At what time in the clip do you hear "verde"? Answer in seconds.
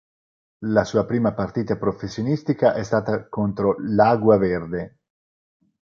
4.39-4.97